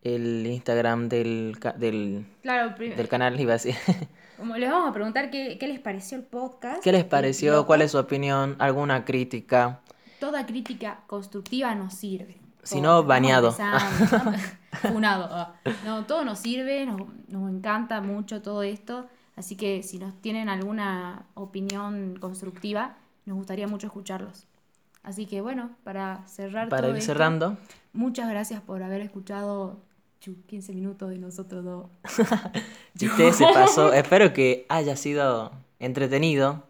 el 0.04 0.46
Instagram 0.46 1.10
del, 1.10 1.58
del, 1.78 2.26
Claro, 2.42 2.76
del 2.78 3.08
canal, 3.08 3.40
iba 3.40 3.52
a 3.52 3.56
decir. 3.56 3.76
como 4.38 4.58
les 4.58 4.70
vamos 4.70 4.90
a 4.90 4.94
preguntar 4.94 5.30
qué, 5.30 5.58
qué 5.58 5.68
les 5.68 5.80
pareció 5.80 6.18
el 6.18 6.24
podcast. 6.24 6.84
¿Qué 6.84 6.92
les 6.92 7.06
pareció? 7.06 7.66
¿Cuál 7.66 7.82
es 7.82 7.92
su 7.92 7.98
opinión? 7.98 8.56
¿Alguna 8.60 9.06
crítica? 9.06 9.80
Toda 10.20 10.46
crítica 10.46 11.02
constructiva 11.08 11.74
nos 11.76 11.94
sirve. 11.94 12.38
Si 12.64 12.82
no, 12.82 13.04
baneado. 13.04 13.52
Funado. 14.72 15.28
ah. 15.32 15.56
No, 15.86 16.06
todo 16.06 16.24
nos 16.24 16.40
sirve, 16.40 16.86
nos, 16.86 17.02
nos 17.28 17.52
encanta 17.52 18.02
mucho 18.02 18.42
todo 18.42 18.64
esto. 18.64 19.08
Así 19.36 19.56
que 19.56 19.84
si 19.84 20.00
nos 20.00 20.14
tienen 20.22 20.50
alguna 20.50 21.26
opinión 21.34 22.18
constructiva, 22.20 22.96
nos 23.26 23.38
gustaría 23.38 23.68
mucho 23.68 23.88
escucharlos. 23.88 24.46
Así 25.02 25.26
que 25.26 25.42
bueno, 25.42 25.72
para 25.84 26.26
cerrar 26.28 26.70
Para 26.70 26.84
todo 26.84 26.92
ir 26.92 26.98
esto, 26.98 27.08
cerrando, 27.14 27.58
muchas 27.92 28.30
gracias 28.30 28.62
por 28.62 28.84
haber 28.84 29.02
escuchado 29.02 29.82
15 30.32 30.74
minutos 30.74 31.10
de 31.10 31.18
nosotros 31.18 31.64
dos. 31.64 31.86
si 32.96 33.08
usted 33.08 33.32
se 33.32 33.46
pasó, 33.54 33.92
espero 33.94 34.34
que 34.34 34.66
haya 34.70 34.96
sido 34.96 35.52
entretenido. 35.80 36.64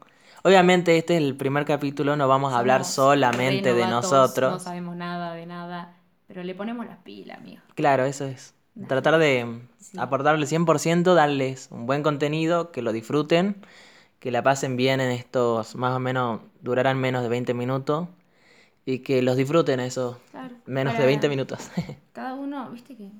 Obviamente 0.43 0.97
este 0.97 1.15
es 1.15 1.21
el 1.23 1.35
primer 1.37 1.63
capítulo, 1.65 2.15
no 2.15 2.27
vamos 2.27 2.53
a 2.53 2.57
hablar 2.59 2.83
solamente 2.83 3.73
de 3.73 3.87
nosotros. 3.87 4.51
No 4.51 4.59
sabemos 4.59 4.95
nada 4.95 5.33
de 5.33 5.45
nada, 5.45 5.95
pero 6.27 6.43
le 6.43 6.53
ponemos 6.55 6.85
las 6.85 6.97
pilas, 6.99 7.37
amigo. 7.37 7.61
Claro, 7.75 8.05
eso 8.05 8.25
es. 8.25 8.53
Tratar 8.87 9.19
de 9.19 9.61
Sí. 9.79 9.97
aportarle 9.99 10.47
100%, 10.47 11.13
darles 11.13 11.67
un 11.71 11.85
buen 11.85 12.01
contenido, 12.03 12.71
que 12.71 12.81
lo 12.81 12.91
disfruten, 12.91 13.63
que 14.19 14.31
la 14.31 14.41
pasen 14.41 14.75
bien 14.75 14.99
en 14.99 15.11
estos, 15.11 15.75
más 15.75 15.95
o 15.95 15.99
menos, 15.99 16.41
durarán 16.61 16.97
menos 16.97 17.21
de 17.21 17.29
20 17.29 17.53
minutos 17.53 18.07
y 18.85 18.99
que 18.99 19.21
los 19.21 19.37
disfruten 19.37 19.79
esos 19.79 20.17
Claro, 20.31 20.55
menos 20.65 20.93
de 20.93 20.97
para 20.97 21.05
20 21.07 21.29
minutos. 21.29 21.69
Cada 22.13 22.33
uno, 22.33 22.69
viste 22.71 22.95
que 22.97 23.11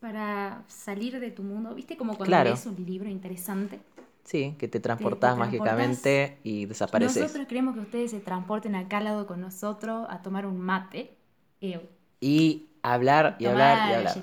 para 0.00 0.62
salir 0.68 1.18
de 1.20 1.30
tu 1.30 1.42
mundo, 1.42 1.74
viste 1.74 1.96
como 1.96 2.12
cuando 2.16 2.26
Claro. 2.26 2.50
lees 2.50 2.66
un 2.66 2.76
libro 2.84 3.08
interesante. 3.08 3.80
sí, 4.24 4.54
que 4.58 4.68
te 4.68 4.78
transportás 4.78 5.38
mágicamente 5.38 6.38
y 6.44 6.66
desapareces. 6.66 7.22
Nosotros 7.22 7.46
queremos 7.46 7.74
que 7.74 7.80
ustedes 7.80 8.10
se 8.10 8.20
transporten 8.20 8.74
acá 8.74 8.98
al 8.98 9.04
lado 9.04 9.26
con 9.26 9.40
nosotros 9.40 10.06
a 10.10 10.20
tomar 10.22 10.44
un 10.46 10.60
mate. 10.60 11.16
Eh, 11.60 11.88
Y 12.20 12.66
hablar 12.82 13.36
y 13.38 13.44
tomar 13.44 13.78
hablar 13.78 13.90
y 13.90 13.94
hablar. 13.94 14.14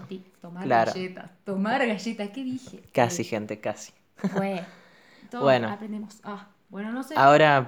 tomar 0.42 0.64
Claro. 0.64 0.92
galletas. 0.94 1.32
Tomar 1.44 1.88
galletas, 1.88 2.30
¿qué 2.30 2.44
dije? 2.44 2.84
Casi, 2.94 3.24
gente, 3.24 3.60
casi. 3.60 3.94
Bueno, 4.36 4.68
todo 5.32 5.42
Bueno. 5.42 5.70
aprendemos. 5.70 6.20
Ah, 6.24 6.48
bueno, 6.70 6.92
no 6.92 7.02
sé. 7.04 7.16
Ahora, 7.18 7.66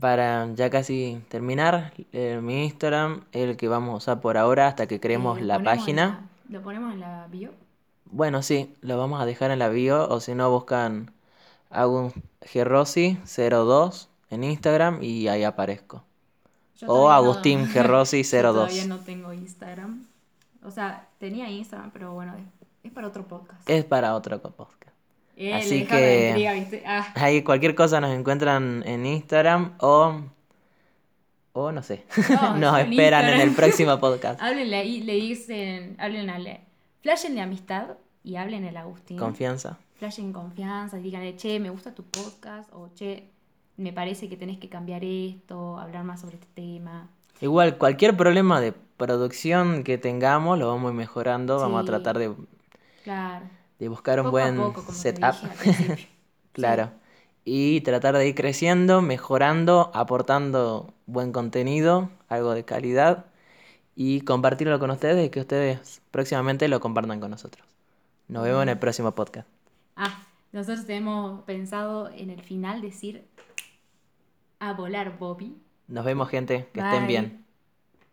para 0.00 0.52
ya 0.54 0.70
casi 0.70 1.20
terminar, 1.28 1.92
eh, 2.12 2.40
mi 2.42 2.64
Instagram, 2.64 3.24
el 3.32 3.56
que 3.56 3.68
vamos 3.68 3.94
a 3.94 3.96
usar 3.98 4.20
por 4.20 4.36
ahora 4.36 4.66
hasta 4.68 4.86
que 4.86 4.98
creemos 4.98 5.38
eh, 5.38 5.42
la 5.42 5.62
página. 5.62 6.06
la- 6.08 6.35
¿Lo 6.48 6.62
ponemos 6.62 6.92
en 6.94 7.00
la 7.00 7.26
bio? 7.28 7.50
Bueno, 8.06 8.42
sí, 8.42 8.74
lo 8.82 8.98
vamos 8.98 9.20
a 9.20 9.26
dejar 9.26 9.50
en 9.50 9.58
la 9.58 9.68
bio 9.68 10.08
o 10.08 10.20
si 10.20 10.34
no 10.34 10.50
buscan 10.50 11.10
Agun 11.70 12.12
Gerrosi 12.42 13.18
02 13.26 14.08
en 14.30 14.44
Instagram 14.44 15.02
y 15.02 15.28
ahí 15.28 15.42
aparezco. 15.44 16.04
Yo 16.76 16.86
O 16.88 17.08
no- 17.08 17.12
Agustín 17.12 17.66
Gerrosi 17.68 18.22
Yo 18.22 18.42
02. 18.42 18.54
todavía 18.54 18.86
no 18.86 18.98
tengo 19.00 19.32
Instagram. 19.32 20.06
O 20.64 20.70
sea, 20.70 21.08
tenía 21.18 21.50
Instagram, 21.50 21.90
pero 21.92 22.12
bueno, 22.12 22.34
es, 22.82 22.92
para 22.92 23.08
otro 23.08 23.24
podcast. 23.26 23.68
Es 23.68 23.84
para 23.84 24.14
otro 24.14 24.40
podcast. 24.40 24.94
Eh, 25.36 25.52
así 25.54 25.84
que- 25.86 26.28
intriga, 26.28 26.52
¿viste? 26.52 26.82
Ah, 26.86 27.06
Ahí 27.16 27.42
cualquier 27.42 27.74
cosa 27.74 28.00
nos 28.00 28.10
encuentran 28.10 28.82
en 28.86 29.04
Instagram 29.04 29.74
o 29.80 30.20
o 31.64 31.72
no 31.72 31.82
sé. 31.82 32.04
No, 32.30 32.56
nos 32.58 32.78
esperan 32.80 33.28
en 33.28 33.40
el 33.40 33.50
próximo 33.54 33.98
podcast. 34.00 34.40
háblenle 34.40 34.76
ahí, 34.76 35.02
le 35.02 35.14
dicen, 35.14 35.96
hablen 35.98 36.30
a 36.30 36.38
le, 36.38 36.60
flashenle 37.02 37.40
amistad 37.40 37.96
y 38.24 38.36
hablen 38.36 38.64
el 38.64 38.76
Agustín. 38.76 39.18
Confianza. 39.18 39.78
Flashen 39.94 40.32
confianza 40.32 40.98
y 40.98 41.02
díganle, 41.02 41.36
che, 41.36 41.58
me 41.58 41.70
gusta 41.70 41.94
tu 41.94 42.02
podcast 42.04 42.70
o 42.74 42.90
che, 42.94 43.30
me 43.78 43.92
parece 43.92 44.28
que 44.28 44.36
tenés 44.36 44.58
que 44.58 44.68
cambiar 44.68 45.02
esto, 45.04 45.78
hablar 45.78 46.04
más 46.04 46.20
sobre 46.20 46.34
este 46.36 46.48
tema. 46.54 47.08
Igual, 47.40 47.76
cualquier 47.78 48.16
problema 48.16 48.60
de 48.60 48.72
producción 48.72 49.84
que 49.84 49.98
tengamos 49.98 50.58
lo 50.58 50.68
vamos 50.68 50.88
a 50.88 50.92
ir 50.92 50.96
mejorando. 50.98 51.58
Vamos 51.60 51.82
a 51.82 51.84
tratar 51.84 52.18
de, 52.18 52.32
Claro. 53.04 53.44
de 53.78 53.88
buscar 53.88 54.18
un 54.20 54.26
Poco 54.26 54.38
a 54.38 54.42
buen 54.42 54.56
poco, 54.56 54.72
como 54.84 54.88
te 54.88 54.94
setup. 54.94 55.32
dije 55.32 55.46
al 55.46 55.52
principio. 55.58 55.96
Claro. 56.52 56.90
Y 57.48 57.80
tratar 57.82 58.16
de 58.18 58.26
ir 58.28 58.34
creciendo, 58.34 59.00
mejorando, 59.02 59.92
aportando 59.94 60.92
buen 61.06 61.30
contenido, 61.30 62.10
algo 62.28 62.52
de 62.52 62.64
calidad 62.64 63.26
y 63.94 64.22
compartirlo 64.22 64.78
con 64.80 64.90
ustedes 64.90 65.26
y 65.26 65.30
que 65.30 65.40
ustedes 65.40 66.02
próximamente 66.10 66.66
lo 66.66 66.80
compartan 66.80 67.20
con 67.20 67.30
nosotros. 67.30 67.64
Nos 68.26 68.42
vemos 68.42 68.64
en 68.64 68.70
el 68.70 68.78
próximo 68.78 69.12
podcast. 69.12 69.48
Ah, 69.94 70.26
nosotros 70.50 70.86
tenemos 70.86 71.44
pensado 71.44 72.10
en 72.10 72.30
el 72.30 72.42
final 72.42 72.80
decir 72.80 73.24
a 74.58 74.72
volar 74.72 75.16
Bobby. 75.16 75.56
Nos 75.86 76.04
vemos, 76.04 76.28
gente. 76.28 76.68
Que 76.72 76.80
estén 76.80 77.06
bien. 77.06 77.45